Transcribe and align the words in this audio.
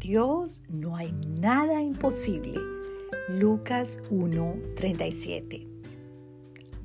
Dios 0.00 0.62
no 0.68 0.96
hay 0.96 1.12
nada 1.40 1.80
imposible. 1.80 2.60
Lucas 3.28 4.00
1:37 4.10 5.66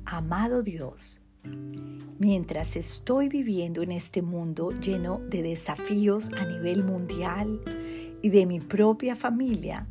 Amado 0.06 0.62
Dios, 0.62 1.20
mientras 2.18 2.76
estoy 2.76 3.28
viviendo 3.28 3.82
en 3.82 3.92
este 3.92 4.22
mundo 4.22 4.70
lleno 4.70 5.18
de 5.28 5.42
desafíos 5.42 6.30
a 6.32 6.46
nivel 6.46 6.84
mundial 6.84 7.60
y 8.22 8.28
de 8.30 8.46
mi 8.46 8.60
propia 8.60 9.16
familia, 9.16 9.86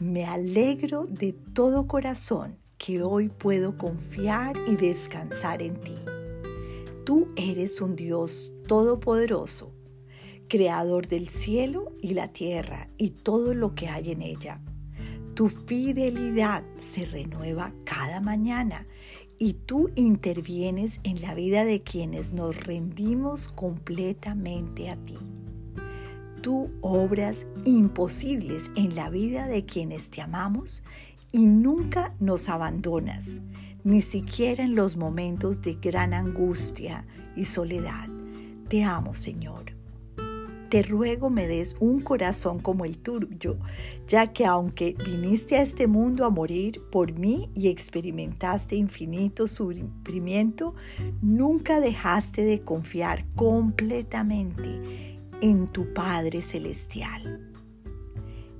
me 0.00 0.26
alegro 0.26 1.06
de 1.06 1.32
todo 1.32 1.86
corazón 1.86 2.58
que 2.76 3.02
hoy 3.02 3.28
puedo 3.28 3.78
confiar 3.78 4.54
y 4.68 4.76
descansar 4.76 5.62
en 5.62 5.80
ti. 5.80 5.94
Tú 7.04 7.28
eres 7.36 7.80
un 7.80 7.96
Dios 7.96 8.52
todopoderoso, 8.66 9.72
creador 10.48 11.08
del 11.08 11.28
cielo 11.28 11.92
y 12.00 12.14
la 12.14 12.28
tierra 12.28 12.88
y 12.96 13.10
todo 13.10 13.54
lo 13.54 13.74
que 13.74 13.88
hay 13.88 14.12
en 14.12 14.22
ella. 14.22 14.60
Tu 15.34 15.48
fidelidad 15.48 16.64
se 16.78 17.04
renueva 17.04 17.72
cada 17.84 18.20
mañana 18.20 18.86
y 19.38 19.54
tú 19.54 19.90
intervienes 19.94 21.00
en 21.04 21.20
la 21.20 21.34
vida 21.34 21.64
de 21.64 21.82
quienes 21.82 22.32
nos 22.32 22.64
rendimos 22.64 23.48
completamente 23.48 24.88
a 24.88 24.96
ti. 24.96 25.18
Tú 26.40 26.70
obras 26.80 27.46
imposibles 27.64 28.70
en 28.76 28.94
la 28.94 29.10
vida 29.10 29.46
de 29.46 29.64
quienes 29.64 30.10
te 30.10 30.22
amamos 30.22 30.82
y 31.32 31.44
nunca 31.44 32.14
nos 32.18 32.48
abandonas, 32.48 33.40
ni 33.84 34.00
siquiera 34.00 34.64
en 34.64 34.74
los 34.74 34.96
momentos 34.96 35.60
de 35.60 35.74
gran 35.74 36.14
angustia 36.14 37.06
y 37.34 37.44
soledad. 37.44 38.08
Te 38.68 38.84
amo, 38.84 39.14
Señor. 39.14 39.75
Te 40.68 40.82
ruego 40.82 41.30
me 41.30 41.46
des 41.46 41.76
un 41.78 42.00
corazón 42.00 42.58
como 42.58 42.84
el 42.84 42.98
tuyo, 42.98 43.56
ya 44.08 44.32
que 44.32 44.44
aunque 44.44 44.96
viniste 45.04 45.56
a 45.56 45.62
este 45.62 45.86
mundo 45.86 46.24
a 46.24 46.30
morir 46.30 46.82
por 46.90 47.12
mí 47.12 47.50
y 47.54 47.68
experimentaste 47.68 48.74
infinito 48.74 49.46
sufrimiento, 49.46 50.74
nunca 51.22 51.78
dejaste 51.78 52.44
de 52.44 52.60
confiar 52.60 53.24
completamente 53.36 55.20
en 55.40 55.68
tu 55.68 55.92
Padre 55.94 56.42
Celestial. 56.42 57.52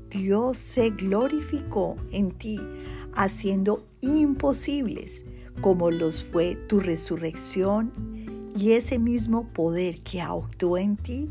Dios 0.09 0.59
se 0.59 0.91
glorificó 0.91 1.97
en 2.13 2.31
ti, 2.31 2.61
haciendo 3.15 3.85
imposibles 4.01 5.25
como 5.61 5.91
los 5.91 6.23
fue 6.23 6.55
tu 6.69 6.81
resurrección 6.81 7.93
y 8.57 8.73
ese 8.73 8.99
mismo 8.99 9.53
poder 9.53 10.01
que 10.03 10.21
actuó 10.21 10.79
en 10.79 10.97
ti 10.97 11.31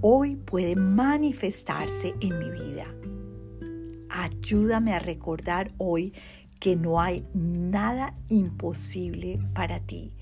hoy 0.00 0.36
puede 0.36 0.74
manifestarse 0.76 2.14
en 2.20 2.38
mi 2.38 2.50
vida. 2.50 2.86
Ayúdame 4.10 4.92
a 4.92 4.98
recordar 4.98 5.72
hoy 5.78 6.12
que 6.60 6.76
no 6.76 7.00
hay 7.00 7.24
nada 7.34 8.16
imposible 8.28 9.40
para 9.54 9.80
ti 9.80 10.12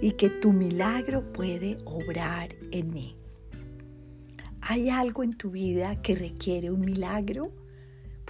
y 0.00 0.12
que 0.12 0.28
tu 0.30 0.52
milagro 0.52 1.32
puede 1.32 1.78
obrar 1.84 2.54
en 2.70 2.92
mí. 2.92 3.16
¿Hay 4.60 4.90
algo 4.90 5.22
en 5.22 5.32
tu 5.32 5.50
vida 5.50 6.00
que 6.02 6.14
requiere 6.14 6.70
un 6.70 6.80
milagro? 6.80 7.52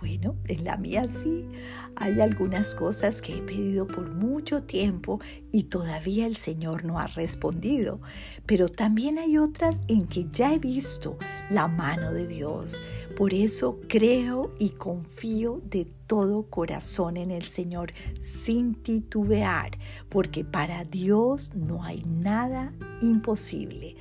Bueno, 0.02 0.34
en 0.48 0.64
la 0.64 0.76
mía 0.76 1.08
sí. 1.08 1.46
Hay 1.94 2.20
algunas 2.20 2.74
cosas 2.74 3.22
que 3.22 3.38
he 3.38 3.40
pedido 3.40 3.86
por 3.86 4.10
mucho 4.10 4.64
tiempo 4.64 5.20
y 5.52 5.62
todavía 5.64 6.26
el 6.26 6.34
Señor 6.34 6.84
no 6.84 6.98
ha 6.98 7.06
respondido. 7.06 8.00
Pero 8.44 8.68
también 8.68 9.20
hay 9.20 9.38
otras 9.38 9.80
en 9.86 10.08
que 10.08 10.26
ya 10.32 10.54
he 10.54 10.58
visto 10.58 11.18
la 11.50 11.68
mano 11.68 12.12
de 12.12 12.26
Dios. 12.26 12.82
Por 13.16 13.32
eso 13.32 13.78
creo 13.88 14.52
y 14.58 14.70
confío 14.70 15.62
de 15.70 15.86
todo 16.08 16.50
corazón 16.50 17.16
en 17.16 17.30
el 17.30 17.44
Señor 17.44 17.92
sin 18.22 18.74
titubear, 18.74 19.78
porque 20.08 20.44
para 20.44 20.82
Dios 20.82 21.52
no 21.54 21.84
hay 21.84 22.02
nada 22.04 22.72
imposible. 23.00 23.94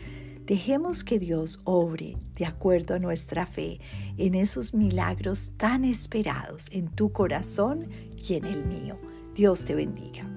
Dejemos 0.52 1.06
que 1.06 1.18
Dios 1.18 1.62
obre 1.64 2.18
de 2.36 2.46
acuerdo 2.46 2.94
a 2.96 3.00
nuestra 3.00 3.46
fe 3.46 3.80
en 4.18 4.36
esos 4.36 4.74
milagros 4.74 5.54
tan 5.56 5.86
esperados 5.86 6.68
en 6.74 6.90
tu 6.90 7.14
corazón 7.14 7.88
y 8.18 8.34
en 8.34 8.44
el 8.44 8.66
mío. 8.66 9.00
Dios 9.34 9.64
te 9.64 9.76
bendiga. 9.76 10.31